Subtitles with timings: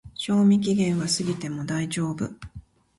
[0.15, 2.27] 賞味期限は過ぎても大丈夫